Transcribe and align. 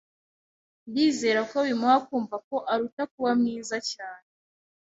Ndizera 0.89 1.41
ko 1.49 1.57
bimuha 1.67 1.97
kumva 2.07 2.35
ko 2.47 2.55
aruta 2.71 3.03
kuba 3.13 3.31
mwiza 3.39 3.77
cyane. 3.91 4.27